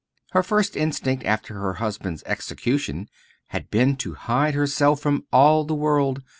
[0.31, 3.07] Her first instinct after her husband's execution
[3.49, 6.23] had been to hide herself from all the world.